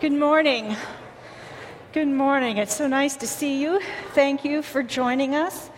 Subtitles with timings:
[0.00, 0.76] Good morning.
[1.92, 2.58] Good morning.
[2.58, 3.80] It's so nice to see you.
[4.12, 5.70] Thank you for joining us.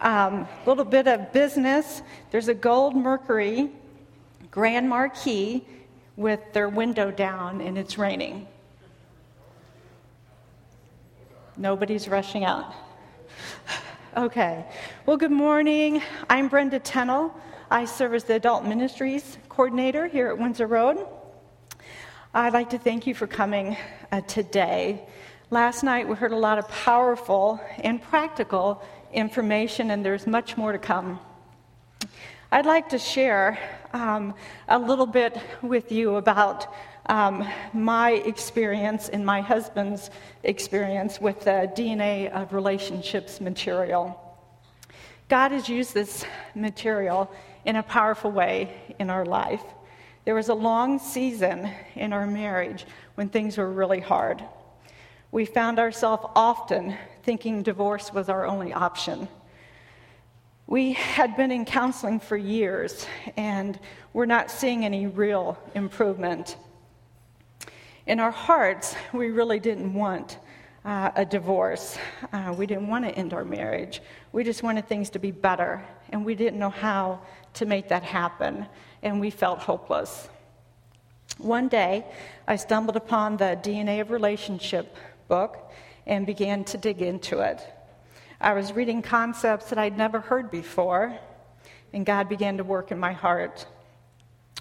[0.00, 2.02] A um, little bit of business.
[2.32, 3.70] There's a gold Mercury
[4.50, 5.64] Grand Marquis
[6.16, 8.48] with their window down and it's raining.
[11.56, 12.74] Nobody's rushing out.
[14.16, 14.64] Okay.
[15.06, 16.02] Well, good morning.
[16.28, 17.32] I'm Brenda Tennell.
[17.70, 21.06] I serve as the Adult Ministries Coordinator here at Windsor Road.
[22.34, 23.74] I'd like to thank you for coming
[24.12, 25.08] uh, today.
[25.50, 28.82] Last night we heard a lot of powerful and practical
[29.14, 31.20] information, and there's much more to come.
[32.52, 33.58] I'd like to share
[33.94, 34.34] um,
[34.68, 36.66] a little bit with you about
[37.06, 40.10] um, my experience and my husband's
[40.42, 44.20] experience with the DNA of relationships material.
[45.30, 47.32] God has used this material
[47.64, 49.62] in a powerful way in our life.
[50.28, 52.84] There was a long season in our marriage
[53.14, 54.44] when things were really hard.
[55.32, 59.26] We found ourselves often thinking divorce was our only option.
[60.66, 63.06] We had been in counseling for years
[63.38, 63.80] and
[64.12, 66.58] we're not seeing any real improvement.
[68.06, 70.36] In our hearts, we really didn't want
[70.84, 71.96] uh, a divorce.
[72.34, 74.02] Uh, we didn't want to end our marriage.
[74.32, 77.20] We just wanted things to be better, and we didn't know how
[77.54, 78.66] to make that happen,
[79.02, 80.28] and we felt hopeless.
[81.38, 82.04] One day,
[82.46, 84.96] I stumbled upon the DNA of Relationship
[85.28, 85.70] book
[86.06, 87.60] and began to dig into it.
[88.40, 91.16] I was reading concepts that I'd never heard before,
[91.92, 93.66] and God began to work in my heart.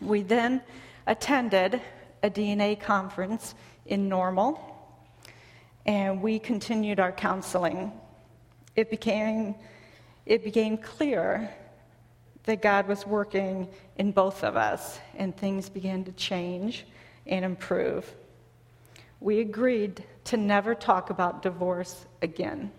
[0.02, 0.62] We then
[1.06, 1.82] attended
[2.22, 4.60] a DNA conference in Normal,
[5.86, 7.92] and we continued our counseling.
[8.76, 9.56] It became,
[10.26, 11.50] it became clear
[12.44, 16.86] that God was working in both of us, and things began to change
[17.26, 18.16] and improve.
[19.19, 22.72] We agreed to never talk about divorce again.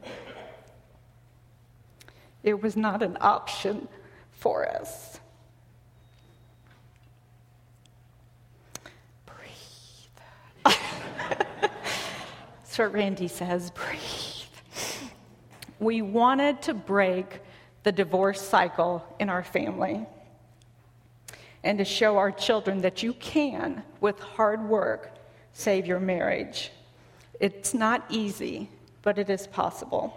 [2.44, 3.88] It was not an option
[4.30, 5.18] for us.
[9.26, 10.74] Breathe.
[12.76, 13.98] What Randy says breathe.
[15.80, 17.40] We wanted to break
[17.82, 20.06] the divorce cycle in our family
[21.64, 25.14] and to show our children that you can, with hard work,
[25.52, 26.70] save your marriage.
[27.40, 28.70] It's not easy,
[29.02, 30.14] but it is possible.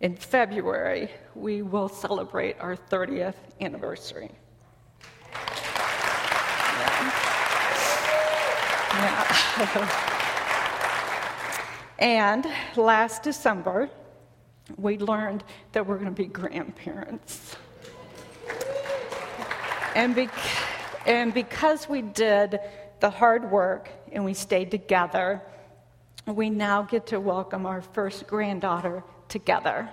[0.00, 4.30] In February, we will celebrate our 30th anniversary.
[11.98, 12.46] And
[12.76, 13.88] last December,
[14.76, 17.56] we learned that we're going to be grandparents.
[19.94, 20.28] And, be-
[21.06, 22.58] and because we did
[23.00, 25.40] the hard work and we stayed together,
[26.26, 29.88] we now get to welcome our first granddaughter together.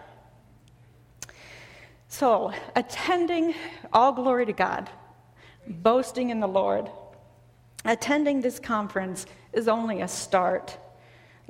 [2.08, 3.54] So, attending,
[3.94, 4.90] all glory to God,
[5.68, 6.90] boasting in the Lord,
[7.86, 10.78] attending this conference is only a start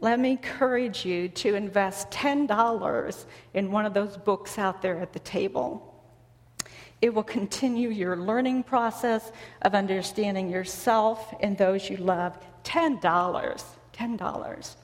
[0.01, 5.13] let me encourage you to invest $10 in one of those books out there at
[5.13, 5.90] the table.
[7.01, 9.31] It will continue your learning process
[9.63, 12.37] of understanding yourself and those you love.
[12.63, 13.01] $10.
[13.01, 14.75] $10.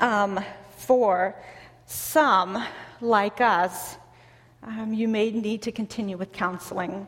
[0.00, 0.40] Um,
[0.76, 1.34] for
[1.86, 2.62] some,
[3.00, 3.96] like us,
[4.62, 7.06] um, you may need to continue with counseling.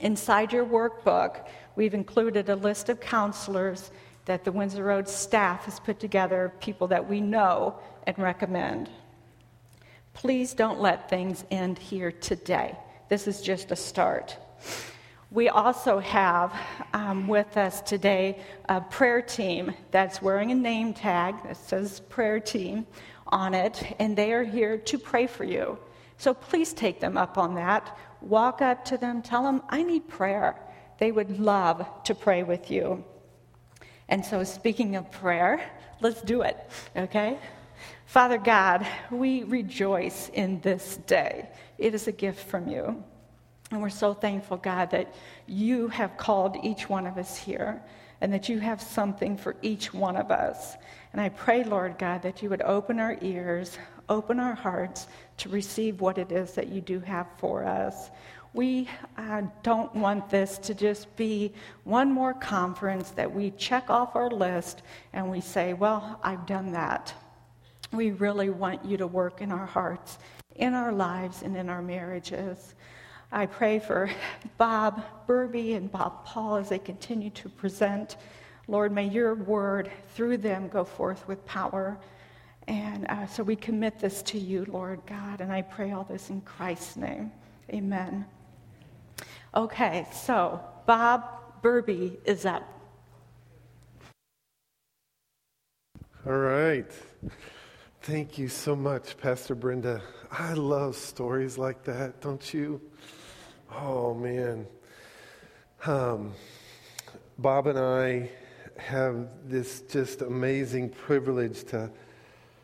[0.00, 3.90] Inside your workbook, we've included a list of counselors
[4.26, 8.90] that the Windsor Road staff has put together, people that we know and recommend.
[10.12, 12.76] Please don't let things end here today.
[13.08, 14.36] This is just a start.
[15.30, 16.52] We also have
[16.92, 22.40] um, with us today a prayer team that's wearing a name tag that says prayer
[22.40, 22.86] team
[23.28, 25.78] on it, and they are here to pray for you.
[26.16, 27.96] So please take them up on that.
[28.20, 30.56] Walk up to them, tell them, I need prayer.
[30.98, 33.04] They would love to pray with you.
[34.08, 35.60] And so, speaking of prayer,
[36.00, 36.56] let's do it,
[36.96, 37.38] okay?
[38.06, 41.48] Father God, we rejoice in this day.
[41.78, 43.02] It is a gift from you.
[43.70, 45.12] And we're so thankful, God, that
[45.46, 47.82] you have called each one of us here
[48.20, 50.76] and that you have something for each one of us.
[51.12, 53.78] And I pray, Lord God, that you would open our ears,
[54.08, 55.06] open our hearts
[55.38, 58.10] to receive what it is that you do have for us.
[58.54, 58.88] We
[59.18, 61.52] uh, don't want this to just be
[61.84, 64.82] one more conference that we check off our list
[65.12, 67.12] and we say, Well, I've done that.
[67.92, 70.18] We really want you to work in our hearts,
[70.58, 72.74] in our lives, and in our marriages.
[73.32, 74.10] I pray for
[74.56, 78.16] Bob Burby and Bob Paul as they continue to present.
[78.68, 81.98] Lord, may your word through them go forth with power.
[82.68, 86.30] And uh, so we commit this to you, Lord God, and I pray all this
[86.30, 87.30] in Christ's name.
[87.72, 88.26] Amen.
[89.54, 92.64] Okay, so Bob Burby is up.
[96.26, 96.90] All right.
[98.06, 100.00] Thank you so much, Pastor Brenda.
[100.30, 102.80] I love stories like that, don't you?
[103.74, 104.68] Oh, man.
[105.84, 106.32] Um,
[107.36, 108.30] Bob and I
[108.76, 111.90] have this just amazing privilege to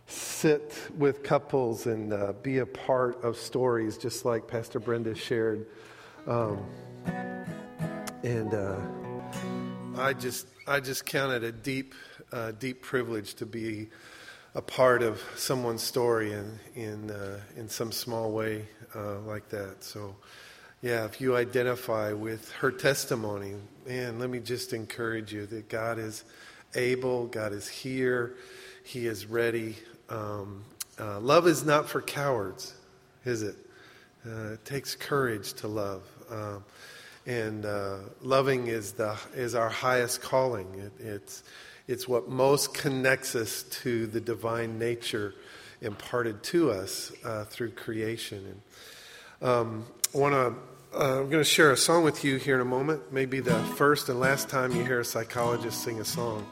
[0.06, 5.67] sit with couples and uh, be a part of stories, just like Pastor Brenda shared.
[6.29, 6.65] Um,
[8.23, 8.79] and uh,
[9.97, 11.97] I just, I just count it a deep,
[12.31, 13.89] uh, deep privilege to be
[14.55, 19.83] a part of someone's story in in uh, in some small way uh, like that.
[19.83, 20.15] So,
[20.83, 23.55] yeah, if you identify with her testimony,
[23.87, 26.25] man, let me just encourage you that God is
[26.75, 28.35] able, God is here,
[28.85, 29.77] He is ready.
[30.09, 30.65] Um,
[31.01, 32.75] uh, love is not for cowards,
[33.25, 33.57] is it?
[34.27, 36.03] Uh, it takes courage to love.
[36.31, 36.65] Um,
[37.25, 40.67] and uh, loving is the is our highest calling.
[40.79, 41.45] It, it's
[41.88, 45.34] it's what most connects us to the divine nature
[45.81, 48.62] imparted to us uh, through creation.
[49.40, 50.55] And um, to.
[50.94, 53.14] Uh, I'm going to share a song with you here in a moment.
[53.14, 56.46] Maybe the first and last time you hear a psychologist sing a song.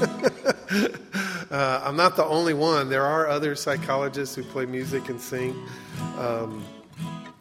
[0.00, 2.88] uh, I'm not the only one.
[2.88, 5.54] There are other psychologists who play music and sing,
[6.16, 6.64] um,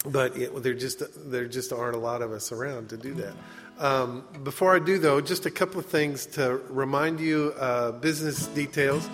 [0.08, 3.34] but it, there just there just aren't a lot of us around to do that.
[3.80, 8.48] Um, before I do, though, just a couple of things to remind you uh, business
[8.48, 9.10] details.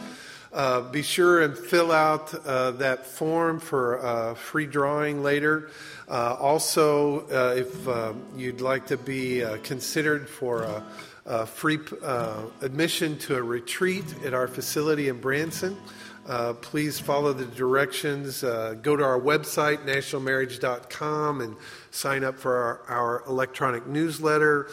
[0.52, 5.70] Uh, be sure and fill out uh, that form for uh, free drawing later.
[6.10, 7.88] Uh, also, uh, if
[8.36, 10.84] you'd like to be considered for a,
[11.28, 11.78] a free
[12.62, 15.78] admission to a retreat at our facility in Branson,
[16.28, 18.44] uh, please follow the directions.
[18.44, 21.56] Uh, go to our website, nationalmarriage.com, and
[21.92, 24.70] sign up for our, our electronic newsletter.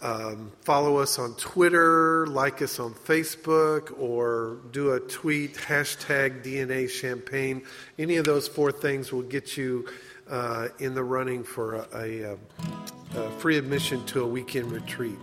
[0.00, 6.90] Um, follow us on Twitter, like us on Facebook, or do a tweet, hashtag DNA
[6.90, 7.62] Champaign.
[7.98, 9.88] Any of those four things will get you
[10.28, 12.38] uh, in the running for a, a, um,
[13.14, 15.18] a, free admission to a weekend retreat.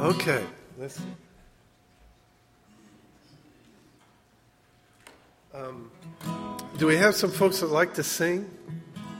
[0.00, 0.44] Okay,
[0.78, 1.00] let's
[5.54, 5.88] Um,
[6.78, 8.50] do we have some folks that like to sing?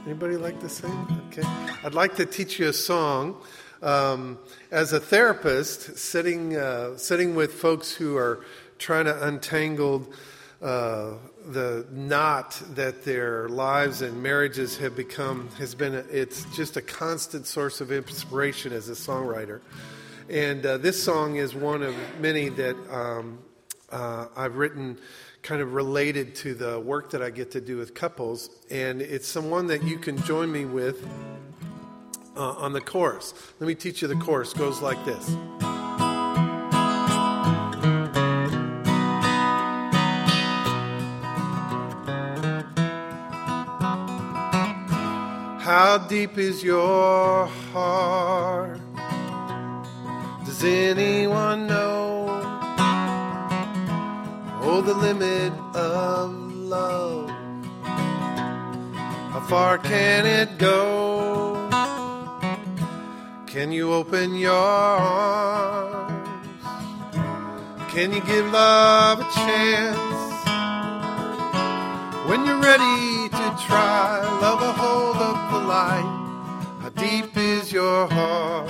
[0.05, 0.91] Anybody like to sing?
[1.29, 1.47] Okay.
[1.81, 3.41] I'd like to teach you a song.
[3.81, 4.37] Um,
[4.69, 8.43] as a therapist, sitting, uh, sitting with folks who are
[8.79, 10.11] trying to untangle
[10.61, 11.13] uh,
[11.45, 17.45] the knot that their lives and marriages have become has been it's just a constant
[17.45, 19.61] source of inspiration as a songwriter
[20.29, 23.37] and uh, this song is one of many that um,
[23.91, 24.97] uh, i've written
[25.45, 29.27] kind of related to the work that I get to do with couples, and it's
[29.27, 31.07] someone that you can join me with
[32.35, 33.35] uh, on the chorus.
[33.59, 34.53] Let me teach you the chorus.
[34.53, 35.29] It goes like this.
[45.61, 48.79] How deep is your heart?
[50.43, 52.44] Does anyone know?
[54.67, 57.29] Oh, the limit of love.
[57.83, 61.69] How far can it go?
[63.45, 66.11] Can you open your arms?
[67.93, 70.33] Can you give love a chance?
[72.27, 76.09] When you're ready to try, love a hold up the light.
[76.81, 78.67] How deep is your heart?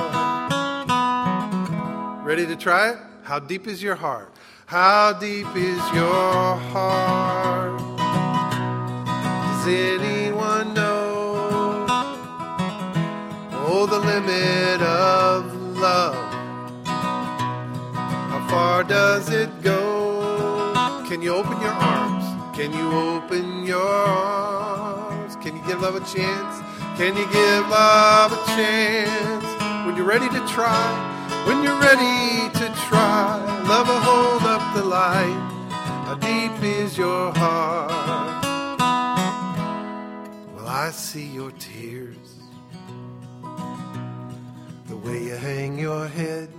[2.26, 2.98] Ready to try it?
[3.24, 4.30] How deep is your heart?
[4.68, 7.80] How deep is your heart?
[9.06, 11.86] Does anyone know?
[13.68, 16.16] Oh, the limit of love.
[16.84, 20.74] How far does it go?
[21.08, 22.58] Can you open your arms?
[22.58, 25.36] Can you open your arms?
[25.36, 26.60] Can you give love a chance?
[26.98, 29.46] Can you give love a chance?
[29.86, 31.15] When you're ready to try,
[31.46, 33.38] when you're ready to try,
[33.68, 35.52] love will hold up the light.
[36.06, 37.92] How deep is your heart?
[40.56, 42.36] Well, I see your tears,
[44.88, 46.50] the way you hang your head.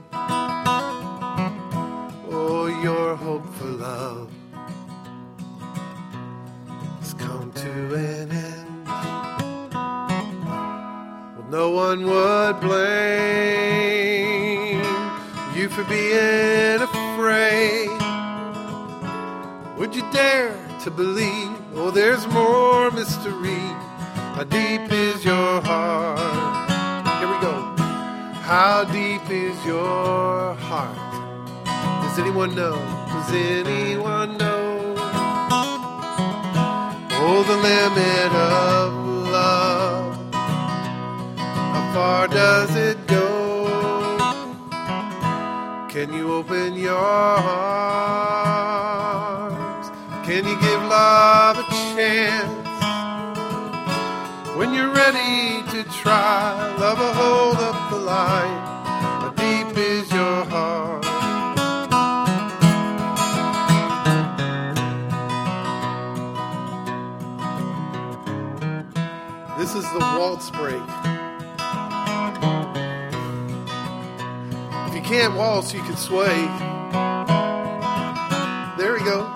[2.28, 4.30] Oh, your hope for love
[7.00, 8.86] has come to an end.
[11.36, 14.05] Well, no one would blame
[15.76, 17.90] for being afraid.
[19.76, 21.52] Would you dare to believe?
[21.74, 23.60] Oh, there's more mystery.
[24.36, 26.70] How deep is your heart?
[27.18, 27.56] Here we go.
[28.40, 30.96] How deep is your heart?
[32.02, 32.76] Does anyone know?
[33.12, 34.94] Does anyone know?
[37.20, 38.94] Oh, the limit of
[39.30, 40.32] love.
[40.32, 43.35] How far does it go?
[45.96, 47.46] Can you open your arms?
[50.26, 51.62] Can you give love a
[51.94, 52.68] chance?
[54.58, 58.60] When you're ready to try, love will hold up the line.
[59.22, 61.02] How deep is your heart?
[69.58, 70.95] This is the waltz break.
[75.18, 76.36] Can't waltz, you can sway.
[78.76, 79.32] There we go.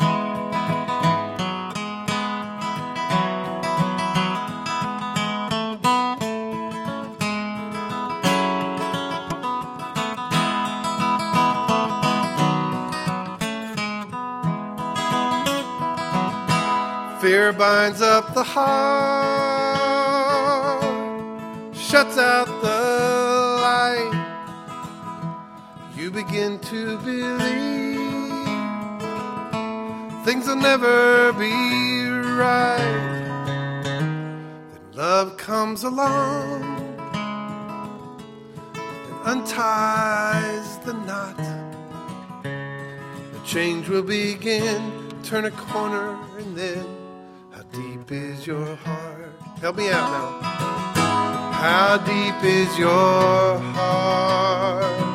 [17.23, 18.75] Fear binds up the heart,
[21.75, 22.80] shuts out the
[26.01, 28.01] You begin to believe
[30.25, 33.83] things will never be right.
[33.85, 36.63] Then love comes along
[39.27, 41.37] and unties the knot.
[42.45, 44.81] The change will begin.
[45.23, 46.87] Turn a corner and then
[47.53, 49.35] how deep is your heart?
[49.61, 50.41] Help me out now.
[51.53, 55.10] How deep is your heart?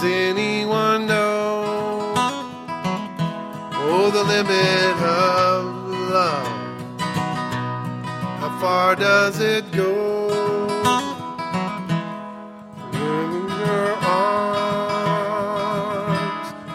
[0.00, 2.14] Does anyone know?
[3.74, 5.64] Oh, the limit of
[6.14, 6.46] love.
[8.38, 10.28] How far does it go?
[12.92, 15.26] In your arms,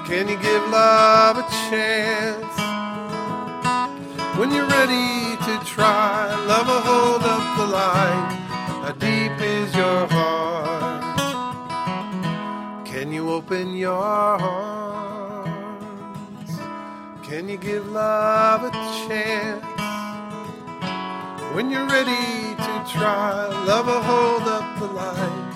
[0.06, 2.58] can you give love a chance?
[4.38, 8.36] When you're ready to try, love will hold up the line.
[8.84, 10.63] How deep is your heart?
[13.46, 15.50] Open your arms?
[17.28, 18.72] Can you give love a
[19.06, 19.66] chance?
[21.54, 25.52] When you're ready to try, love will hold up the line.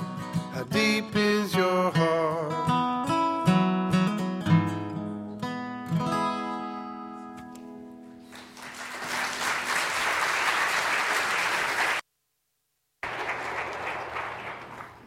[0.51, 2.57] How deep is your heart?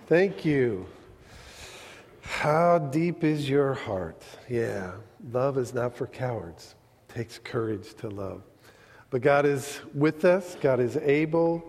[0.07, 0.87] Thank you.
[2.40, 4.25] How deep is your heart?
[4.49, 4.92] Yeah,
[5.30, 6.75] love is not for cowards.
[7.06, 8.40] It takes courage to love.
[9.11, 10.56] But God is with us.
[10.59, 11.62] God is able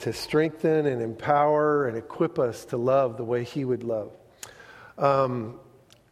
[0.00, 4.10] to strengthen and empower and equip us to love the way He would love.
[4.98, 5.60] Um,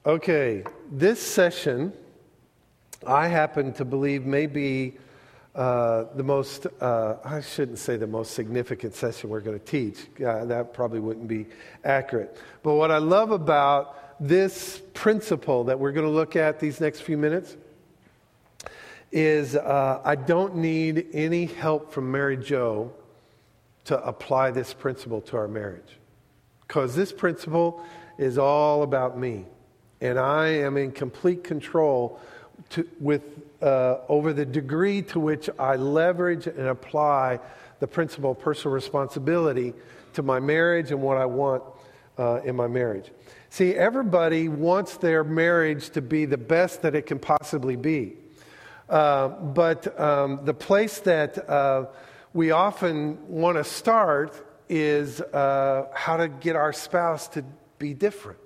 [0.07, 1.93] okay, this session,
[3.05, 4.99] I happen to believe, may be
[5.57, 10.07] uh, the most, uh, I shouldn't say the most significant session we're going to teach.
[10.23, 11.47] Uh, that probably wouldn't be
[11.83, 12.37] accurate.
[12.63, 17.01] But what I love about this principle that we're going to look at these next
[17.01, 17.57] few minutes
[19.11, 22.93] is uh, I don't need any help from Mary Jo
[23.85, 25.99] to apply this principle to our marriage.
[26.67, 27.83] Because this principle
[28.19, 29.47] is all about me.
[30.03, 32.21] And I am in complete control
[32.71, 33.23] to, with,
[33.63, 37.41] uh, over the degree to which I leverage and apply
[37.81, 39.75] the principle of personal responsibility
[40.15, 41.63] to my marriage and what I want
[42.19, 43.11] uh, in my marriage.
[43.51, 48.17] See, everybody wants their marriage to be the best that it can possibly be.
[48.89, 51.87] Uh, but um, the place that uh,
[52.33, 57.45] we often want to start is uh, how to get our spouse to
[57.79, 58.39] be different.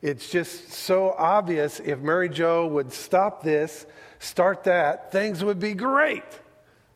[0.00, 3.86] It's just so obvious if Mary Jo would stop this,
[4.18, 6.24] start that, things would be great,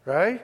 [0.05, 0.43] right?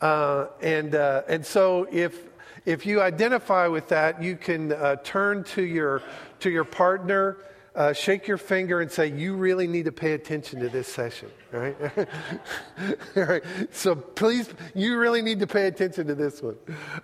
[0.00, 2.18] Uh, and, uh, and so if,
[2.64, 6.02] if you identify with that, you can uh, turn to your,
[6.40, 7.38] to your partner
[7.74, 11.30] uh, shake your finger and say, You really need to pay attention to this session,
[11.52, 11.76] right?
[13.14, 13.42] right?
[13.70, 16.56] So please, you really need to pay attention to this one,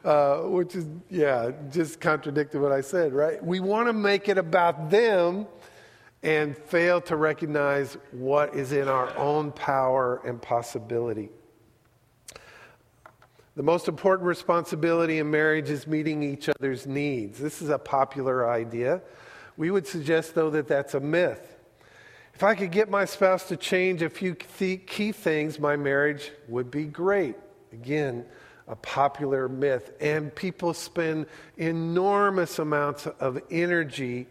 [0.04, 3.42] uh, which is, yeah, just contradicted what I said, right?
[3.42, 5.46] We want to make it about them
[6.22, 11.30] and fail to recognize what is in our own power and possibility.
[13.54, 17.38] The most important responsibility in marriage is meeting each other's needs.
[17.38, 19.02] This is a popular idea
[19.58, 21.56] We would suggest, though, that that's a myth.
[22.32, 26.70] If I could get my spouse to change a few key things, my marriage would
[26.70, 27.34] be great.
[27.72, 28.24] Again,
[28.68, 29.90] a popular myth.
[30.00, 34.28] And people spend enormous amounts of energy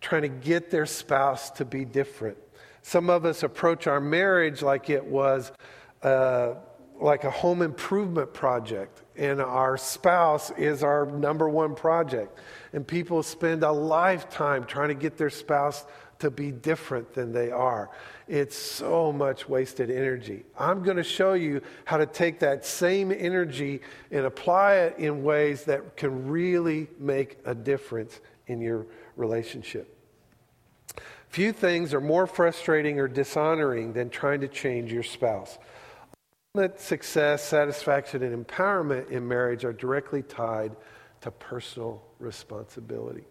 [0.00, 2.38] trying to get their spouse to be different.
[2.82, 5.52] Some of us approach our marriage like it was
[6.02, 6.54] uh,
[6.98, 12.38] like a home improvement project, and our spouse is our number one project.
[12.72, 15.84] And people spend a lifetime trying to get their spouse
[16.20, 17.90] to be different than they are.
[18.28, 20.44] It's so much wasted energy.
[20.58, 23.80] I'm going to show you how to take that same energy
[24.10, 28.86] and apply it in ways that can really make a difference in your
[29.20, 29.96] relationship.
[31.28, 35.58] Few things are more frustrating or dishonoring than trying to change your spouse.
[36.56, 40.74] Ultimate success, satisfaction, and empowerment in marriage are directly tied
[41.20, 43.22] to personal responsibility.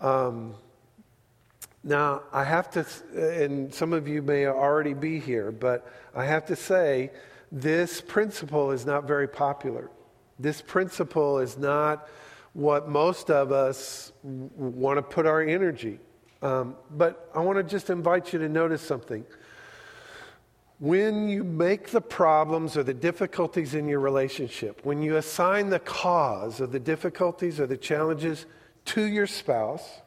[0.00, 0.54] Um,
[1.84, 6.46] now, I have to, and some of you may already be here, but I have
[6.46, 7.10] to say,
[7.50, 9.90] this principle is not very popular.
[10.38, 12.08] This principle is not
[12.52, 15.98] what most of us want to put our energy.
[16.42, 19.24] Um, but I want to just invite you to notice something.
[20.78, 25.78] When you make the problems or the difficulties in your relationship, when you assign the
[25.78, 28.46] cause of the difficulties or the challenges
[28.86, 30.00] to your spouse,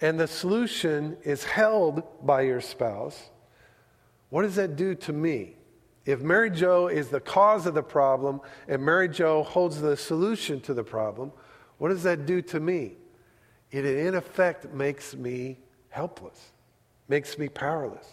[0.00, 3.30] and the solution is held by your spouse,
[4.30, 5.54] what does that do to me?
[6.04, 10.60] If Mary Jo is the cause of the problem and Mary Jo holds the solution
[10.62, 11.32] to the problem,
[11.78, 12.92] what does that do to me?
[13.70, 15.58] It, in effect, makes me
[15.90, 16.52] helpless,
[17.08, 18.06] makes me powerless.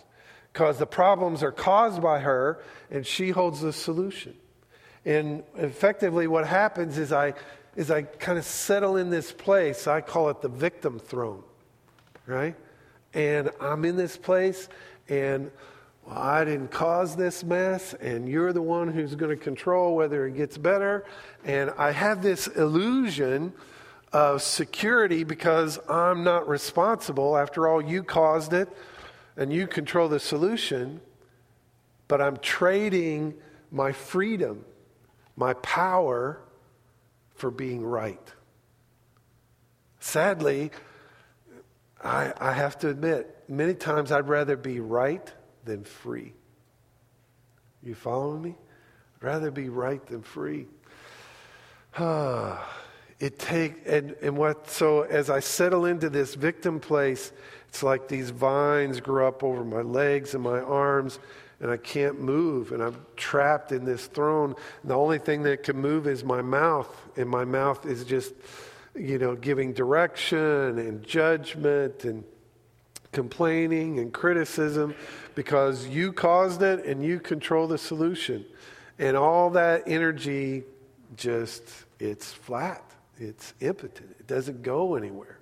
[0.51, 4.35] Because the problems are caused by her and she holds the solution.
[5.05, 7.33] And effectively, what happens is I,
[7.75, 9.87] is I kind of settle in this place.
[9.87, 11.43] I call it the victim throne
[12.25, 12.55] right?
[13.13, 14.69] And I'm in this place,
[15.09, 15.51] and
[16.05, 20.25] well, I didn't cause this mess, and you're the one who's going to control whether
[20.25, 21.05] it gets better.
[21.45, 23.53] And I have this illusion
[24.11, 27.37] of security because I'm not responsible.
[27.37, 28.69] After all, you caused it,
[29.37, 31.01] and you control the solution.
[32.07, 33.35] But I'm trading
[33.71, 34.65] my freedom,
[35.35, 36.41] my power,
[37.35, 38.19] for being right.
[39.99, 40.71] Sadly,
[42.03, 45.31] I, I have to admit, many times I'd rather be right
[45.65, 46.33] than free.
[47.83, 48.55] You following me?
[49.17, 50.67] I'd rather be right than free.
[53.19, 57.31] it take and, and what so as I settle into this victim place,
[57.67, 61.19] it's like these vines grow up over my legs and my arms,
[61.59, 64.55] and I can't move, and I'm trapped in this throne.
[64.81, 68.33] And the only thing that can move is my mouth, and my mouth is just
[68.95, 72.23] you know, giving direction and judgment and
[73.11, 74.95] complaining and criticism
[75.35, 78.45] because you caused it and you control the solution.
[78.99, 80.63] And all that energy
[81.17, 81.63] just,
[81.99, 82.83] it's flat,
[83.17, 85.39] it's impotent, it doesn't go anywhere.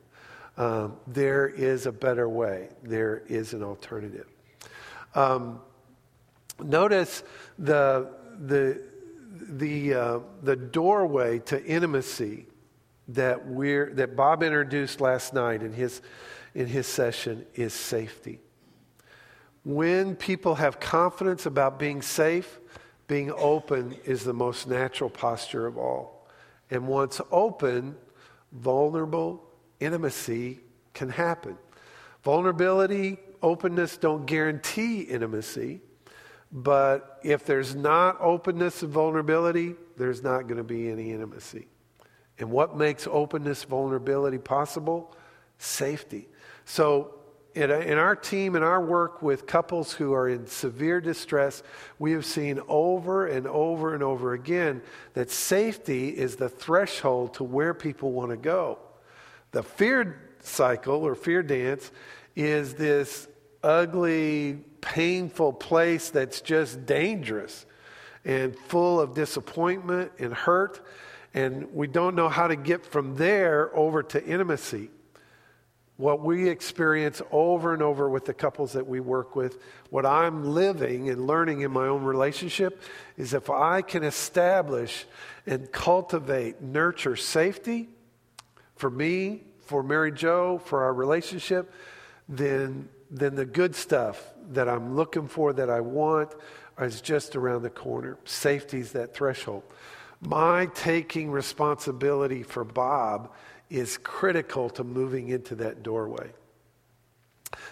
[0.57, 4.27] Um, there is a better way, there is an alternative.
[5.15, 5.61] Um,
[6.61, 7.23] notice
[7.57, 8.81] the, the,
[9.31, 12.45] the, uh, the doorway to intimacy
[13.09, 16.01] that we're that Bob introduced last night in his
[16.53, 18.39] in his session is safety.
[19.63, 22.59] When people have confidence about being safe,
[23.07, 26.27] being open is the most natural posture of all.
[26.71, 27.95] And once open,
[28.51, 29.43] vulnerable
[29.79, 30.59] intimacy
[30.93, 31.57] can happen.
[32.23, 35.81] Vulnerability, openness don't guarantee intimacy,
[36.51, 41.67] but if there's not openness and vulnerability, there's not going to be any intimacy.
[42.39, 45.15] And what makes openness, vulnerability possible?
[45.57, 46.27] Safety.
[46.69, 47.15] So,
[47.55, 51.63] in, in our team, in our work with couples who are in severe distress,
[51.97, 54.83] we have seen over and over and over again
[55.15, 58.77] that safety is the threshold to where people want to go.
[59.49, 61.89] The fear cycle or fear dance
[62.35, 63.27] is this
[63.63, 67.65] ugly, painful place that's just dangerous
[68.23, 70.85] and full of disappointment and hurt
[71.33, 74.91] and we don't know how to get from there over to intimacy.
[75.99, 80.45] What we experience over and over with the couples that we work with, what I'm
[80.45, 82.81] living and learning in my own relationship
[83.17, 85.05] is if I can establish
[85.45, 87.89] and cultivate, nurture safety
[88.77, 91.69] for me, for Mary Jo, for our relationship,
[92.29, 96.33] then, then the good stuff that I'm looking for, that I want,
[96.79, 98.17] is just around the corner.
[98.23, 99.63] Safety is that threshold.
[100.21, 103.33] My taking responsibility for Bob
[103.69, 106.31] is critical to moving into that doorway.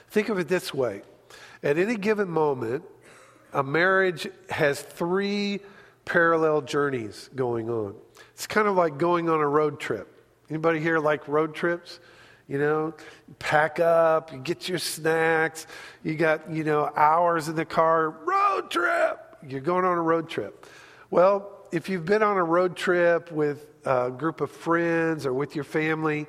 [0.09, 1.01] Think of it this way
[1.63, 2.83] at any given moment,
[3.53, 5.59] a marriage has three
[6.05, 7.95] parallel journeys going on.
[8.31, 10.07] It's kind of like going on a road trip.
[10.49, 11.99] Anybody here like road trips?
[12.47, 12.93] You know,
[13.39, 15.67] pack up, you get your snacks,
[16.01, 19.19] you got, you know, hours in the car, road trip.
[19.45, 20.65] You're going on a road trip.
[21.11, 25.55] Well, if you've been on a road trip with a group of friends or with
[25.55, 26.27] your family,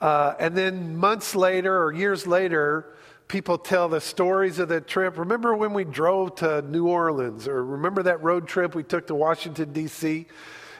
[0.00, 2.86] uh, and then months later or years later,
[3.28, 5.18] people tell the stories of the trip.
[5.18, 9.14] Remember when we drove to New Orleans, or remember that road trip we took to
[9.14, 10.26] Washington, D.C.?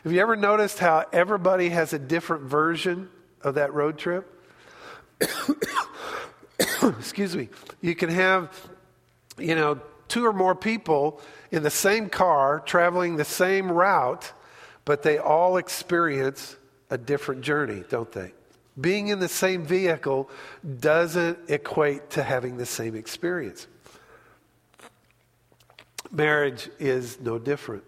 [0.03, 3.11] Have you ever noticed how everybody has a different version
[3.43, 4.27] of that road trip?
[6.83, 7.51] Excuse me.
[7.83, 8.69] You can have,
[9.39, 14.33] you know, two or more people in the same car traveling the same route,
[14.85, 16.57] but they all experience
[16.91, 18.33] a different journey, don't they?
[18.81, 20.31] Being in the same vehicle
[20.79, 23.67] doesn't equate to having the same experience.
[26.11, 27.85] Marriage is no different.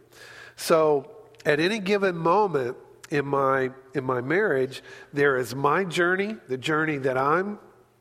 [0.57, 1.11] So,
[1.45, 2.77] at any given moment
[3.11, 7.59] in my in my marriage, there is my journey, the journey that I'm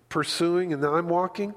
[0.09, 1.55] pursuing and that I'm walking,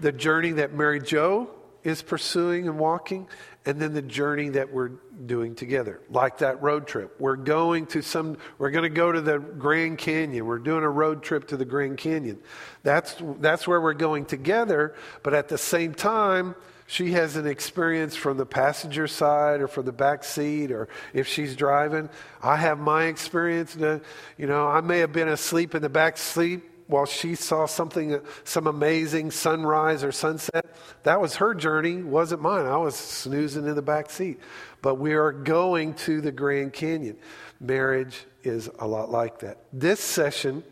[0.00, 1.50] the journey that Mary Jo
[1.82, 3.26] is pursuing and walking,
[3.66, 4.92] and then the journey that we're
[5.26, 7.14] doing together, like that road trip.
[7.18, 10.46] We're going to some, we're going to go to the Grand Canyon.
[10.46, 12.38] We're doing a road trip to the Grand Canyon.
[12.82, 16.54] That's, that's where we're going together, but at the same time,
[16.86, 21.28] she has an experience from the passenger side or from the back seat or if
[21.28, 22.08] she's driving
[22.42, 26.62] i have my experience you know i may have been asleep in the back seat
[26.90, 30.66] while she saw something, some amazing sunrise or sunset,
[31.04, 32.66] that was her journey, wasn't mine.
[32.66, 34.40] I was snoozing in the back seat.
[34.82, 37.16] But we are going to the Grand Canyon.
[37.60, 39.58] Marriage is a lot like that.
[39.72, 40.64] This session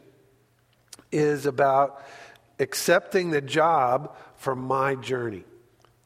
[1.12, 2.02] is about
[2.58, 5.44] accepting the job for my journey,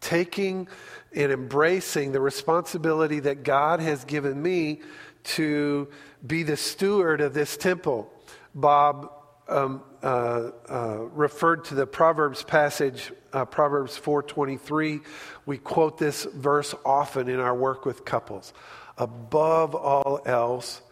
[0.01, 0.68] taking
[1.14, 4.81] and embracing the responsibility that God has given me
[5.25, 5.88] to
[6.27, 8.12] be the steward of this temple.
[8.55, 9.12] Bob
[9.48, 15.00] um, uh, uh, referred to the Proverbs passage, uh, Proverbs 4:23.
[15.46, 18.52] We quote this verse often in our work with couples.
[18.98, 20.82] Above all else,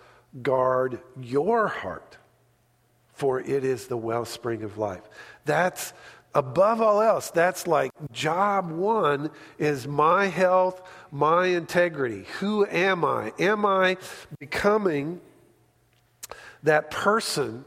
[0.42, 2.18] guard your heart,
[3.12, 5.02] for it is the wellspring of life.
[5.44, 5.92] That's
[6.34, 7.30] above all else.
[7.30, 12.26] That's like job one is my health, my integrity.
[12.38, 13.32] Who am I?
[13.38, 13.96] Am I
[14.38, 15.20] becoming
[16.62, 17.64] that person?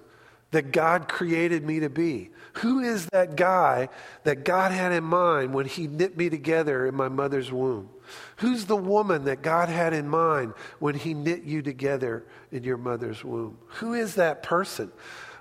[0.54, 2.30] That God created me to be?
[2.58, 3.89] Who is that guy
[4.24, 7.89] that God had in mind when He knit me together in my mother's womb?
[8.38, 12.78] Who's the woman that God had in mind when He knit you together in your
[12.78, 13.58] mother's womb?
[13.80, 14.92] Who is that person?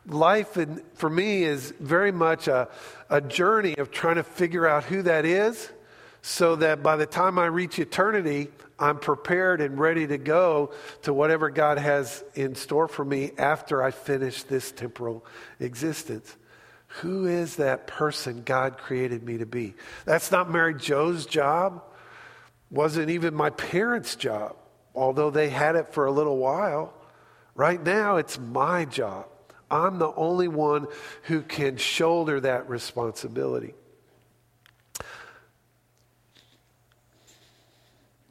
[0.06, 2.68] Life in, for me is very much a,
[3.10, 5.70] a journey of trying to figure out who that is
[6.22, 11.12] so that by the time I reach eternity, I'm prepared and ready to go to
[11.12, 15.26] whatever God has in store for me after I finish this temporal
[15.58, 16.36] existence.
[17.00, 19.74] Who is that person God created me to be?
[20.04, 21.82] That's not Mary Jo's job.
[22.70, 24.56] Wasn't even my parents' job,
[24.94, 26.94] although they had it for a little while.
[27.54, 29.26] Right now, it's my job.
[29.70, 30.86] I'm the only one
[31.24, 33.74] who can shoulder that responsibility.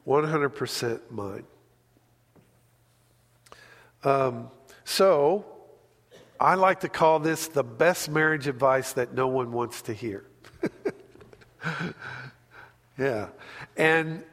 [0.06, 1.44] 100% mine.
[4.04, 4.50] Um,
[4.84, 5.44] so,
[6.40, 10.24] I like to call this the best marriage advice that no one wants to hear.
[12.98, 13.28] yeah.
[13.76, 14.24] And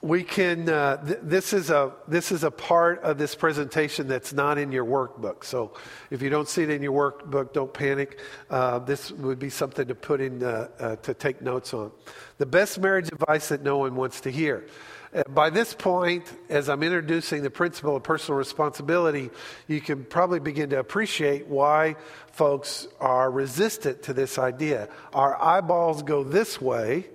[0.00, 4.32] we can, uh, th- this, is a, this is a part of this presentation that's
[4.32, 5.42] not in your workbook.
[5.42, 5.72] So
[6.10, 8.20] if you don't see it in your workbook, don't panic.
[8.48, 11.90] Uh, this would be something to put in, uh, uh to take notes on.
[12.38, 14.66] The best marriage advice that no one wants to hear.
[15.30, 19.30] By this point, as I'm introducing the principle of personal responsibility,
[19.66, 21.96] you can probably begin to appreciate why
[22.32, 24.90] folks are resistant to this idea.
[25.14, 27.06] Our eyeballs go this way,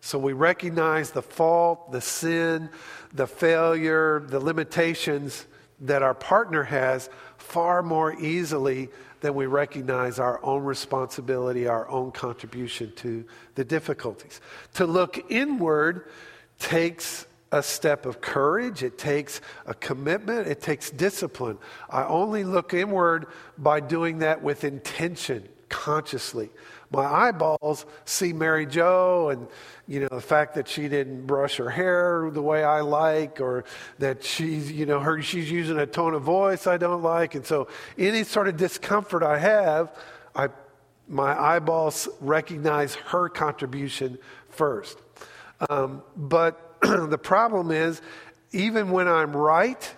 [0.00, 2.70] so we recognize the fault, the sin,
[3.12, 5.44] the failure, the limitations
[5.80, 8.88] that our partner has far more easily
[9.20, 13.24] than we recognize our own responsibility, our own contribution to
[13.56, 14.40] the difficulties.
[14.74, 16.08] To look inward
[16.60, 21.58] takes a step of courage, it takes a commitment, it takes discipline.
[21.88, 26.50] I only look inward by doing that with intention, consciously,
[26.90, 29.46] My eyeballs see Mary Jo and,
[29.86, 33.64] you know, the fact that she didn't brush her hair the way I like or
[33.98, 37.34] that she's, you know, her, she's using a tone of voice I don't like.
[37.34, 39.94] And so any sort of discomfort I have,
[40.34, 40.48] I,
[41.08, 44.98] my eyeballs recognize her contribution first.
[45.68, 48.00] Um, but the problem is,
[48.52, 49.94] even when I'm right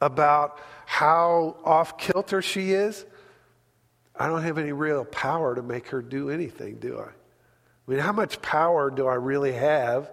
[0.00, 3.04] about how off kilter she is,
[4.16, 7.04] I don't have any real power to make her do anything, do I?
[7.08, 10.10] I mean, how much power do I really have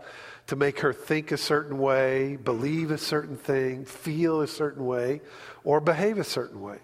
[0.48, 5.21] to make her think a certain way, believe a certain thing, feel a certain way,
[5.63, 6.78] or behave a certain way?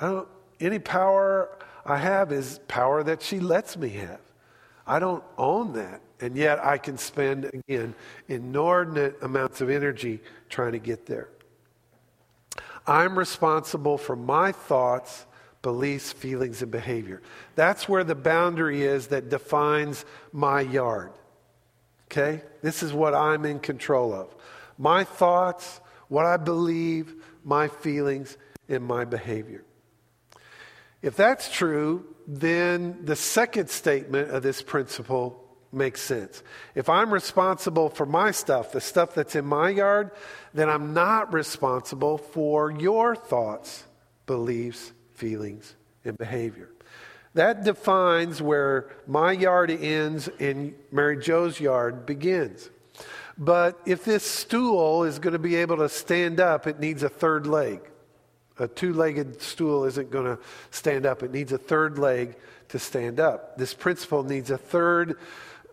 [0.00, 0.28] I don't,
[0.60, 1.50] any power
[1.84, 4.20] I have is power that she lets me have.
[4.90, 6.00] I don't own that.
[6.18, 7.94] And yet I can spend, again,
[8.26, 11.28] inordinate amounts of energy trying to get there.
[12.88, 15.26] I'm responsible for my thoughts,
[15.62, 17.22] beliefs, feelings, and behavior.
[17.54, 21.12] That's where the boundary is that defines my yard.
[22.06, 22.42] Okay?
[22.60, 24.34] This is what I'm in control of.
[24.76, 28.36] My thoughts, what I believe, my feelings,
[28.68, 29.62] and my behavior.
[31.02, 36.42] If that's true, then the second statement of this principle makes sense.
[36.74, 40.10] If I'm responsible for my stuff, the stuff that's in my yard,
[40.52, 43.84] then I'm not responsible for your thoughts,
[44.26, 46.70] beliefs, feelings, and behavior.
[47.34, 52.70] That defines where my yard ends and Mary Jo's yard begins.
[53.38, 57.08] But if this stool is going to be able to stand up, it needs a
[57.08, 57.89] third leg.
[58.60, 60.38] A two legged stool isn't going to
[60.70, 62.36] stand up, it needs a third leg
[62.68, 63.56] to stand up.
[63.58, 65.16] This principle needs a third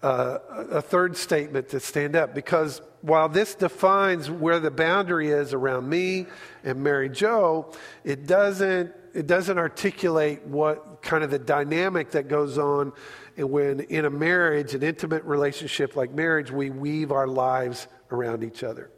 [0.03, 0.37] uh,
[0.69, 5.89] a third statement to stand up because while this defines where the boundary is around
[5.89, 6.27] me
[6.63, 7.73] and Mary Jo,
[8.03, 12.93] it doesn't it doesn't articulate what kind of the dynamic that goes on
[13.37, 18.63] when in a marriage, an intimate relationship like marriage, we weave our lives around each
[18.63, 18.91] other.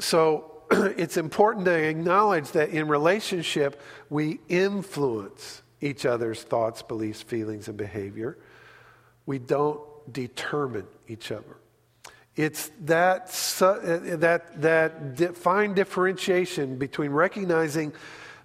[0.00, 0.55] So
[0.96, 7.76] it's important to acknowledge that in relationship, we influence each other's thoughts, beliefs, feelings, and
[7.76, 8.38] behavior
[9.26, 11.56] we don't determine each other.
[12.36, 13.28] It's that,
[13.60, 17.92] uh, that, that fine differentiation between recognizing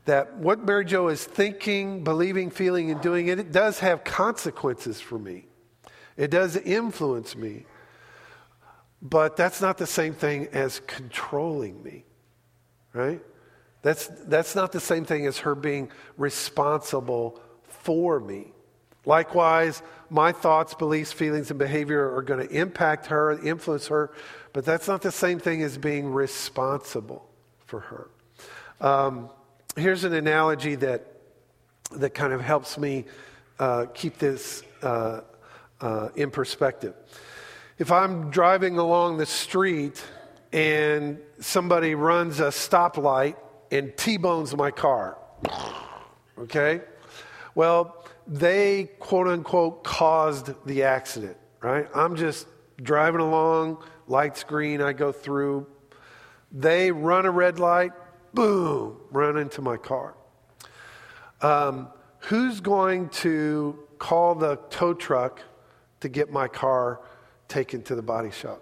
[0.06, 5.00] that what Mary Jo is thinking, believing, feeling, and doing, it, it does have consequences
[5.00, 5.46] for me.
[6.18, 7.66] It does influence me.
[9.02, 12.06] But that's not the same thing as controlling me,
[12.94, 13.22] right?
[13.82, 18.52] That's, that's not the same thing as her being responsible for me.
[19.06, 24.12] Likewise, my thoughts, beliefs, feelings, and behavior are going to impact her, influence her,
[24.54, 27.28] but that's not the same thing as being responsible
[27.66, 28.10] for her.
[28.80, 29.30] Um,
[29.76, 31.08] here's an analogy that,
[31.94, 33.06] that kind of helps me
[33.58, 35.22] uh, keep this uh,
[35.80, 36.94] uh, in perspective.
[37.80, 40.04] If I'm driving along the street
[40.54, 43.36] and somebody runs a stoplight
[43.72, 45.18] and T bones my car,
[46.38, 46.82] okay?
[47.56, 51.88] Well, they quote unquote caused the accident, right?
[51.96, 52.48] I'm just
[52.82, 55.68] driving along, lights green, I go through.
[56.52, 57.92] They run a red light,
[58.34, 60.16] boom, run into my car.
[61.42, 65.42] Um, who's going to call the tow truck
[66.02, 67.02] to get my car
[67.48, 68.62] taken to the body shop?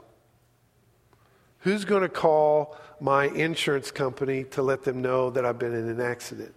[1.60, 5.90] Who's going to call my insurance company to let them know that I've been in
[5.90, 6.54] an accident?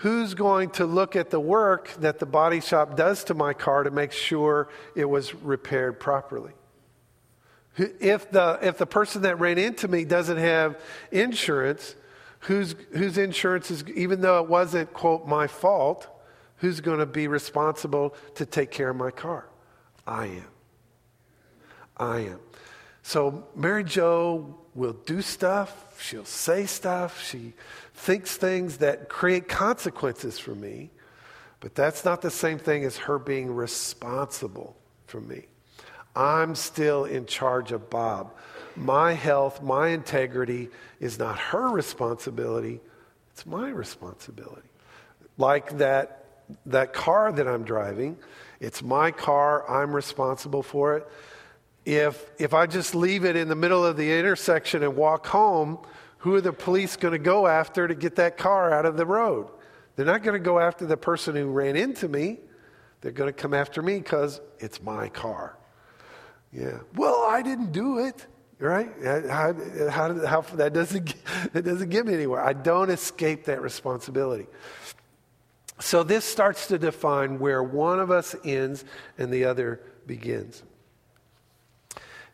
[0.00, 3.82] who's going to look at the work that the body shop does to my car
[3.82, 6.52] to make sure it was repaired properly?
[7.76, 10.80] If the, if the person that ran into me doesn't have
[11.12, 11.94] insurance,
[12.40, 16.08] whose, whose insurance is, even though it wasn't, quote, my fault,
[16.56, 19.48] who's going to be responsible to take care of my car?
[20.06, 20.48] I am.
[21.98, 22.40] I am.
[23.02, 27.54] So Mary Jo will do stuff, she'll say stuff, she
[27.94, 30.90] thinks things that create consequences for me,
[31.60, 35.46] but that's not the same thing as her being responsible for me.
[36.14, 38.32] I'm still in charge of Bob.
[38.76, 40.68] My health, my integrity
[41.00, 42.80] is not her responsibility,
[43.32, 44.68] it's my responsibility.
[45.36, 46.24] Like that,
[46.66, 48.16] that car that I'm driving,
[48.60, 51.08] it's my car, I'm responsible for it.
[51.84, 55.78] If, if I just leave it in the middle of the intersection and walk home,
[56.18, 59.06] who are the police going to go after to get that car out of the
[59.06, 59.48] road?
[59.96, 62.38] They're not going to go after the person who ran into me.
[63.00, 65.56] They're going to come after me because it's my car.
[66.52, 66.80] Yeah.
[66.94, 68.26] Well, I didn't do it.
[68.58, 68.90] Right?
[69.02, 69.54] How,
[69.88, 71.14] how, how, that, doesn't,
[71.54, 72.44] that doesn't get me anywhere.
[72.44, 74.46] I don't escape that responsibility.
[75.78, 78.84] So this starts to define where one of us ends
[79.16, 80.62] and the other begins.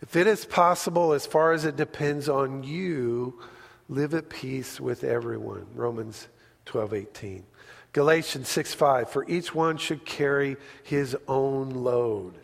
[0.03, 3.41] If it is possible, as far as it depends on you,
[3.89, 5.67] live at peace with everyone.
[5.75, 6.29] Romans
[6.67, 7.45] 12 18.
[7.93, 9.11] Galatians 6 5.
[9.11, 12.35] For each one should carry his own load.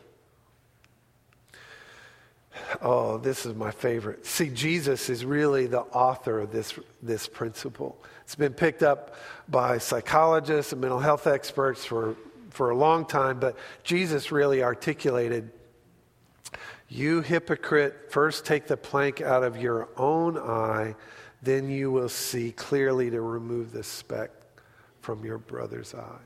[2.80, 4.24] Oh, this is my favorite.
[4.26, 8.02] See, Jesus is really the author of this, this principle.
[8.22, 9.14] It's been picked up
[9.48, 12.16] by psychologists and mental health experts for,
[12.50, 15.50] for a long time, but Jesus really articulated
[16.94, 20.94] You hypocrite, first take the plank out of your own eye,
[21.40, 24.31] then you will see clearly to remove the speck
[25.00, 26.20] from your brother's eye.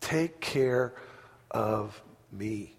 [0.00, 0.94] Take care
[1.50, 2.02] of
[2.32, 2.78] me.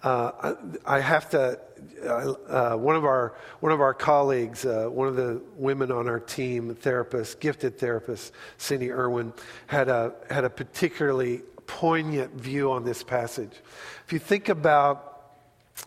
[0.00, 0.54] Uh,
[0.86, 1.58] I, I, have to.
[2.06, 6.20] Uh, one of our one of our colleagues, uh, one of the women on our
[6.20, 9.32] team, therapist, gifted therapist, Cindy Irwin,
[9.66, 13.60] had a had a particularly poignant view on this passage.
[14.06, 15.13] If you think about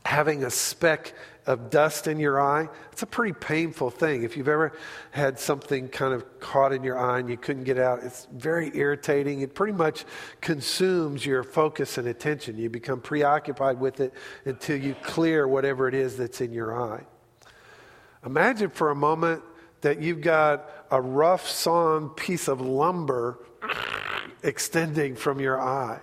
[0.06, 1.14] having a speck
[1.46, 4.24] of dust in your eye, it's a pretty painful thing.
[4.24, 4.74] If you've ever
[5.12, 8.70] had something kind of caught in your eye and you couldn't get out, it's very
[8.76, 9.42] irritating.
[9.42, 10.04] It pretty much
[10.42, 12.58] consumes your focus and attention.
[12.58, 14.14] You become preoccupied with it
[14.46, 17.06] until you clear whatever it is that's in your eye.
[18.26, 19.42] Imagine for a moment
[19.82, 23.40] that you've got a rough sawn piece of lumber
[24.44, 26.02] extending from your eye.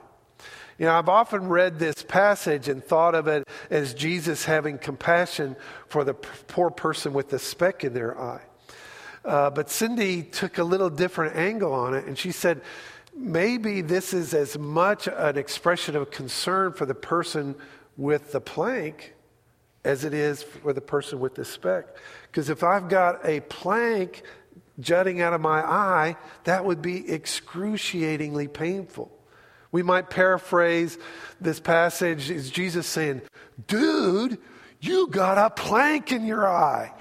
[0.78, 5.54] You know, I've often read this passage and thought of it as Jesus having compassion
[5.86, 8.42] for the poor person with the speck in their eye.
[9.24, 12.60] Uh, but Cindy took a little different angle on it, and she said,
[13.16, 17.54] maybe this is as much an expression of concern for the person
[17.96, 19.14] with the plank
[19.84, 21.86] as it is for the person with the speck.
[22.26, 24.22] Because if I've got a plank
[24.80, 29.13] jutting out of my eye, that would be excruciatingly painful.
[29.74, 30.98] We might paraphrase
[31.40, 33.22] this passage is Jesus saying,
[33.66, 34.38] Dude,
[34.80, 36.92] you got a plank in your eye.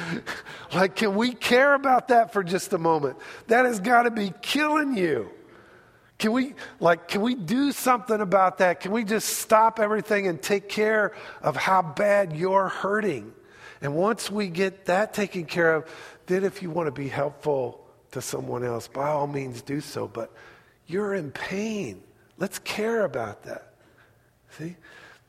[0.72, 3.18] like, can we care about that for just a moment?
[3.48, 5.28] That has got to be killing you.
[6.16, 8.80] Can we, like, can we do something about that?
[8.80, 13.34] Can we just stop everything and take care of how bad you're hurting?
[13.82, 15.90] And once we get that taken care of,
[16.24, 20.08] then if you want to be helpful to someone else, by all means do so.
[20.08, 20.32] But
[20.88, 22.02] you're in pain.
[22.38, 23.74] Let's care about that.
[24.58, 24.74] See?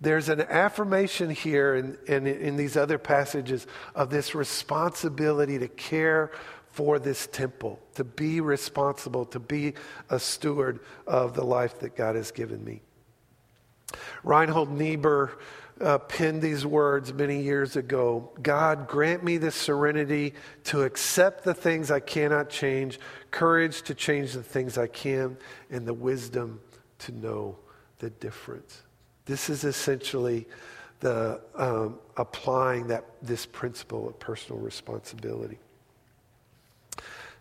[0.02, 5.68] There's an affirmation here and in, in, in these other passages of this responsibility to
[5.68, 6.32] care
[6.72, 9.74] for this temple, to be responsible, to be
[10.10, 12.82] a steward of the life that God has given me.
[14.24, 15.38] Reinhold Niebuhr
[15.82, 20.34] uh, penned these words many years ago God, grant me the serenity
[20.66, 23.00] to accept the things I cannot change,
[23.32, 25.38] courage to change the things I can,
[25.70, 26.60] and the wisdom
[27.00, 27.58] to know
[28.00, 28.82] the difference.
[29.26, 30.48] This is essentially
[31.00, 35.60] the um, applying that this principle of personal responsibility.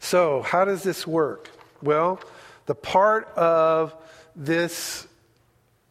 [0.00, 1.50] So, how does this work?
[1.82, 2.20] Well,
[2.66, 3.96] the part of
[4.36, 5.07] this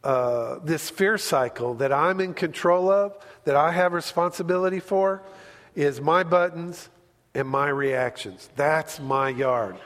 [0.03, 5.23] uh, this fear cycle that I'm in control of, that I have responsibility for,
[5.75, 6.89] is my buttons
[7.33, 8.49] and my reactions.
[8.55, 9.77] That's my yard.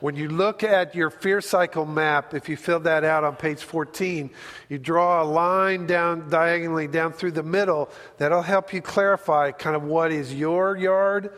[0.00, 3.62] When you look at your fear cycle map, if you fill that out on page
[3.62, 4.30] 14,
[4.70, 7.90] you draw a line down diagonally down through the middle.
[8.16, 11.34] That'll help you clarify kind of what is your yard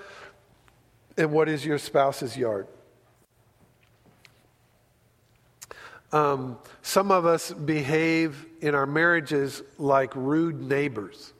[1.16, 2.68] and what is your spouse's yard.
[6.12, 11.33] Um, some of us behave in our marriages like rude neighbors.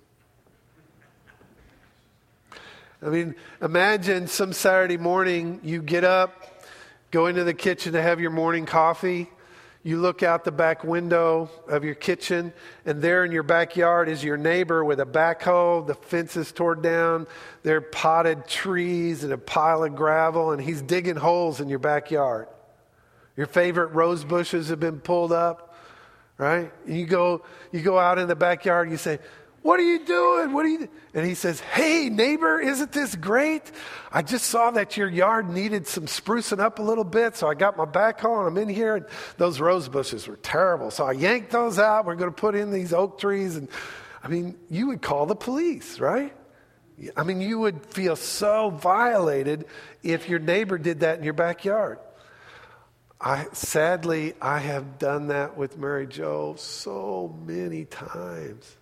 [3.04, 6.64] I mean, imagine some Saturday morning you get up,
[7.11, 9.28] go into the kitchen to have your morning coffee.
[9.82, 12.52] You look out the back window of your kitchen,
[12.87, 15.85] and there in your backyard is your neighbor with a backhoe.
[15.85, 17.26] The fence is torn down.
[17.64, 21.80] There are potted trees and a pile of gravel, and he's digging holes in your
[21.80, 22.46] backyard.
[23.37, 25.74] Your favorite rose bushes have been pulled up,
[26.39, 26.72] right?
[26.87, 29.18] You go, you go out in the backyard and you say,
[29.62, 30.53] what are you doing?
[30.53, 30.89] What are you?
[31.14, 33.70] And he says, Hey, neighbor, isn't this great?
[34.11, 37.55] I just saw that your yard needed some sprucing up a little bit, so I
[37.55, 38.97] got my backhoe and I'm in here.
[38.97, 39.07] And
[39.37, 40.91] those rose bushes were terrible.
[40.91, 42.07] So I yanked those out.
[42.07, 43.55] We're going to put in these oak trees.
[43.55, 43.68] And
[44.22, 46.35] I mean, you would call the police, right?
[47.16, 49.66] I mean, you would feel so violated
[50.03, 51.99] if your neighbor did that in your backyard.
[53.25, 58.77] I, sadly, I have done that with Mary Jo so many times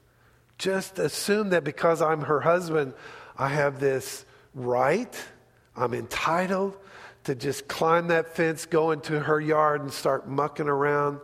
[0.60, 2.92] just assume that because I'm her husband,
[3.36, 4.24] I have this
[4.54, 5.12] right,
[5.74, 6.76] I'm entitled
[7.24, 11.20] to just climb that fence, go into her yard, and start mucking around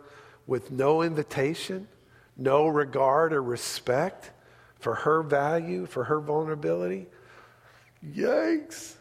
[0.47, 1.87] with no invitation,
[2.35, 4.31] no regard or respect
[4.79, 7.05] for her value, for her vulnerability.
[8.03, 8.95] Yikes.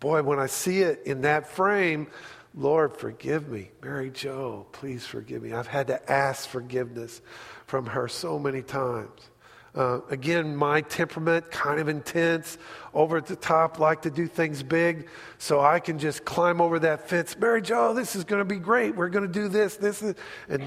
[0.00, 2.08] Boy, when I see it in that frame,
[2.54, 3.70] Lord, forgive me.
[3.82, 5.52] Mary Jo, please forgive me.
[5.52, 7.22] I've had to ask forgiveness
[7.66, 9.30] from her so many times.
[9.74, 12.58] Uh, again, my temperament, kind of intense,
[12.92, 16.78] over at the top, like to do things big, so I can just climb over
[16.80, 17.34] that fence.
[17.38, 18.94] Mary Jo, this is going to be great.
[18.94, 20.14] We're going to do this, this, is,
[20.48, 20.62] and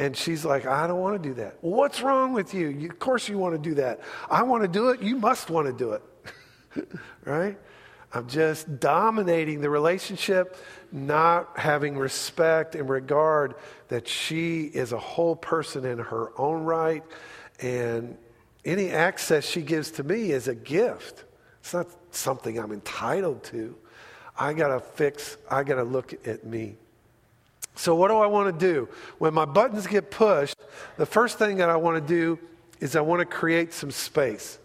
[0.00, 1.58] and she's like, I don't want to do that.
[1.60, 2.68] Well, what's wrong with you?
[2.68, 2.88] you?
[2.88, 4.00] Of course, you want to do that.
[4.30, 5.02] I want to do it.
[5.02, 6.88] You must want to do it.
[7.26, 7.58] right?
[8.12, 10.56] I'm just dominating the relationship,
[10.90, 13.54] not having respect and regard
[13.88, 17.04] that she is a whole person in her own right.
[17.60, 18.16] And
[18.64, 21.24] any access she gives to me is a gift.
[21.60, 23.76] It's not something I'm entitled to.
[24.36, 26.76] I got to fix, I got to look at me.
[27.76, 28.88] So, what do I want to do?
[29.18, 30.56] When my buttons get pushed,
[30.96, 32.38] the first thing that I want to do
[32.80, 34.58] is I want to create some space.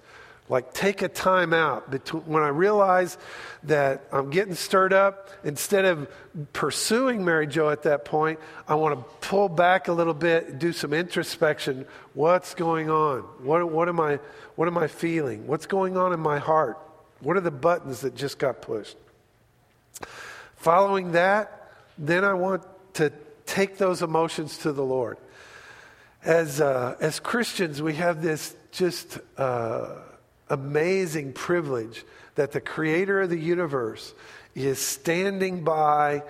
[0.47, 3.17] Like, take a time out between when I realize
[3.63, 5.31] that I'm getting stirred up.
[5.43, 6.07] Instead of
[6.53, 10.71] pursuing Mary Jo at that point, I want to pull back a little bit, do
[10.71, 11.87] some introspection.
[12.13, 13.21] What's going on?
[13.41, 14.19] What, what, am I,
[14.55, 15.47] what am I feeling?
[15.47, 16.77] What's going on in my heart?
[17.21, 18.97] What are the buttons that just got pushed?
[20.57, 22.63] Following that, then I want
[22.95, 23.11] to
[23.47, 25.17] take those emotions to the Lord.
[26.23, 30.01] As, uh, as Christians, we have this just uh,
[30.49, 32.03] amazing privilege
[32.35, 34.13] that the creator of the universe
[34.53, 36.23] is standing by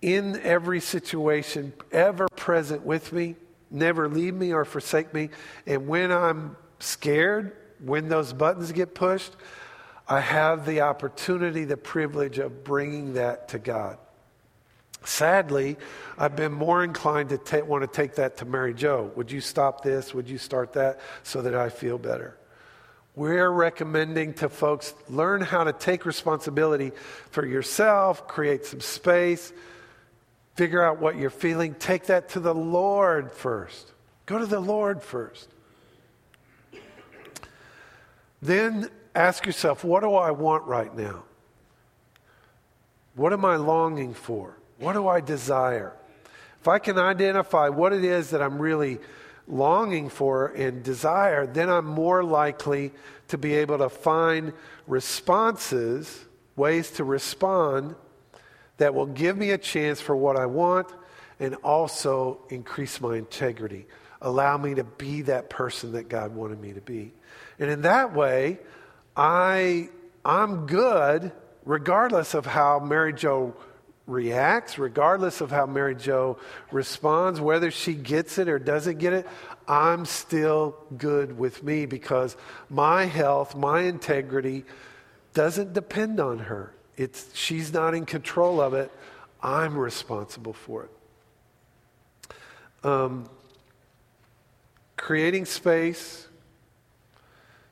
[0.00, 3.36] in every situation, ever present with me,
[3.70, 5.30] never leave me or forsake me.
[5.66, 9.34] And when I'm scared, when those buttons get pushed,
[10.06, 13.96] I have the opportunity, the privilege of bringing that to God.
[15.04, 15.76] Sadly,
[16.18, 19.10] I've been more inclined to ta- want to take that to Mary Jo.
[19.16, 20.14] Would you stop this?
[20.14, 22.36] Would you start that so that I feel better?
[23.16, 26.90] We're recommending to folks learn how to take responsibility
[27.30, 29.52] for yourself, create some space,
[30.56, 33.92] figure out what you're feeling, take that to the Lord first.
[34.26, 35.48] Go to the Lord first.
[38.42, 41.22] Then ask yourself, what do I want right now?
[43.14, 44.56] What am I longing for?
[44.78, 45.92] What do I desire?
[46.60, 48.98] If I can identify what it is that I'm really
[49.46, 52.92] longing for and desire, then I'm more likely
[53.28, 54.52] to be able to find
[54.86, 56.24] responses,
[56.56, 57.94] ways to respond
[58.78, 60.88] that will give me a chance for what I want
[61.40, 63.86] and also increase my integrity.
[64.20, 67.12] Allow me to be that person that God wanted me to be.
[67.58, 68.58] And in that way,
[69.16, 69.90] I,
[70.24, 71.32] I'm good
[71.64, 73.54] regardless of how Mary Jo
[74.06, 76.38] reacts, regardless of how Mary Jo
[76.70, 79.26] responds, whether she gets it or doesn't get it,
[79.66, 82.36] I'm still good with me because
[82.68, 84.64] my health, my integrity
[85.32, 86.74] doesn't depend on her.
[86.96, 88.90] It's, she's not in control of it.
[89.42, 90.90] I'm responsible for it.
[92.86, 93.28] Um,
[94.96, 96.28] creating space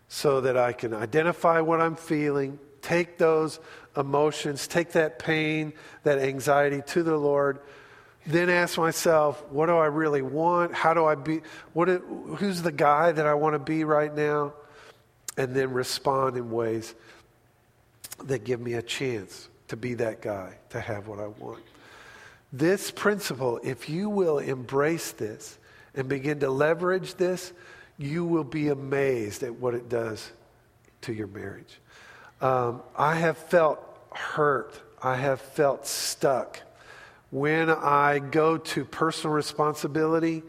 [0.09, 3.61] so that I can identify what I'm feeling, take those
[3.97, 5.73] emotions, take that pain,
[6.05, 7.61] that anxiety to the Lord,
[8.27, 10.75] then ask myself, what do I really want?
[10.75, 11.41] How do I be?
[11.73, 14.55] What, who's the guy that I want to be right now?
[15.37, 16.95] And then respond in ways
[18.25, 21.63] that give me a chance to be that guy, to have what I want.
[22.53, 25.59] This principle, if you will embrace this
[25.95, 27.53] and begin to leverage this,
[27.99, 30.31] you will be amazed at what it does
[31.03, 31.81] to your marriage.
[32.43, 33.79] Um, I have felt
[34.13, 34.79] hurt.
[35.01, 36.61] I have felt stuck.
[37.31, 40.43] When I go to personal responsibility,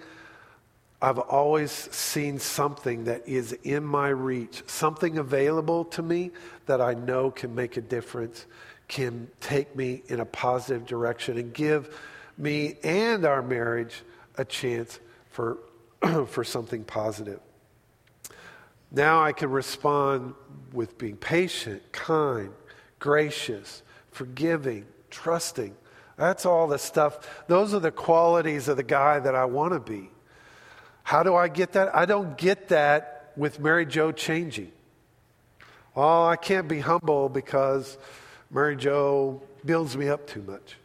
[1.04, 6.32] I've always seen something that is in my reach, something available to me
[6.66, 8.48] that I know can make a difference,
[8.88, 11.96] can take me in a positive direction, and give
[12.38, 14.02] me and our marriage
[14.38, 15.60] a chance for,
[16.28, 17.40] for something positive.
[18.94, 20.36] Now I can respond
[20.72, 22.52] with being patient, kind,
[23.00, 23.82] gracious,
[24.12, 25.76] forgiving, trusting.
[26.16, 27.46] That's all the stuff.
[27.48, 30.12] Those are the qualities of the guy that I want to be.
[31.02, 31.96] How do I get that?
[31.96, 34.72] I don't get that with Mary Jo changing.
[35.96, 37.98] Oh, I can't be humble because
[38.52, 40.78] Mary Jo builds me up too much.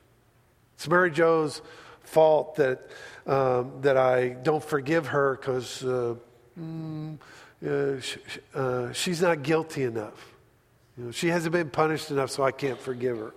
[0.74, 1.60] It's Mary Jo's
[2.02, 2.88] fault that,
[3.26, 6.14] um, that I don't forgive her because uh,
[6.58, 7.18] mm,
[7.66, 7.96] uh,
[8.54, 10.34] uh, she's not guilty enough.
[10.96, 13.34] You know, she hasn't been punished enough, so I can't forgive her.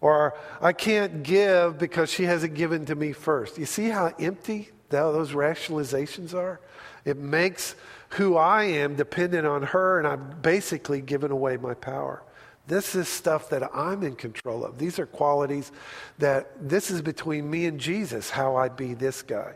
[0.00, 3.58] Or I can't give because she hasn't given to me first.
[3.58, 6.60] You see how empty those rationalizations are?
[7.04, 7.74] It makes
[8.10, 12.22] who I am dependent on her, and I'm basically giving away my power.
[12.66, 14.78] This is stuff that I'm in control of.
[14.78, 15.70] These are qualities
[16.18, 19.54] that this is between me and Jesus, how I be this guy.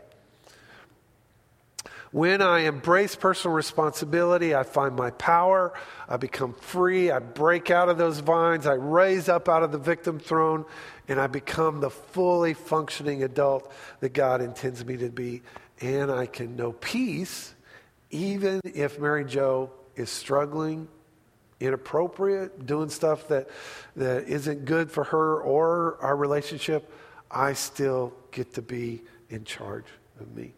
[2.11, 5.73] When I embrace personal responsibility, I find my power.
[6.07, 7.11] I become free.
[7.11, 8.65] I break out of those vines.
[8.65, 10.65] I raise up out of the victim throne,
[11.07, 15.43] and I become the fully functioning adult that God intends me to be.
[15.81, 17.53] And I can know peace
[18.11, 20.87] even if Mary Jo is struggling,
[21.59, 23.49] inappropriate, doing stuff that,
[23.95, 26.91] that isn't good for her or our relationship.
[27.29, 29.85] I still get to be in charge
[30.19, 30.53] of me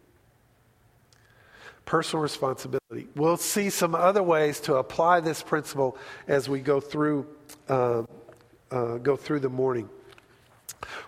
[1.84, 3.08] personal responsibility.
[3.16, 5.96] We'll see some other ways to apply this principle
[6.28, 7.26] as we go through
[7.68, 8.02] uh,
[8.70, 9.88] uh, go through the morning.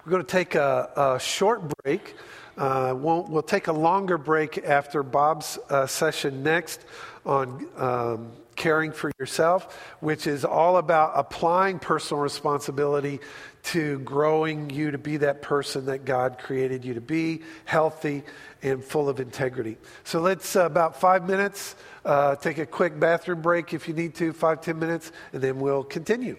[0.04, 2.14] We're going to take a, a short break.
[2.56, 6.84] Uh, we'll, we'll, take a longer break after Bob's uh, session next
[7.26, 13.18] on um, caring for yourself, which is all about applying personal responsibility
[13.64, 18.22] to growing you to be that person that God created you to be, healthy
[18.64, 19.76] and full of integrity.
[20.02, 24.14] So let's, uh, about five minutes, uh, take a quick bathroom break if you need
[24.16, 26.36] to, five, ten minutes, and then we'll continue.